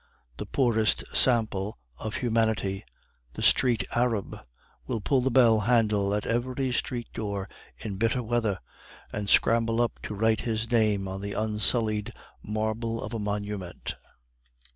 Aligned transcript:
The 0.37 0.47
poorest 0.47 1.03
sample 1.13 1.77
of 1.99 2.15
humanity, 2.15 2.83
the 3.33 3.43
street 3.43 3.83
arab, 3.91 4.35
will 4.87 4.99
pull 4.99 5.21
the 5.21 5.29
bell 5.29 5.59
handle 5.59 6.15
at 6.15 6.25
every 6.25 6.71
street 6.71 7.07
door 7.13 7.47
in 7.77 7.97
bitter 7.97 8.23
weather, 8.23 8.57
and 9.13 9.29
scramble 9.29 9.79
up 9.79 9.99
to 10.01 10.15
write 10.15 10.41
his 10.41 10.71
name 10.71 11.07
on 11.07 11.21
the 11.21 11.33
unsullied 11.33 12.13
marble 12.43 12.99
of 13.03 13.13
a 13.13 13.19
monument. 13.19 13.93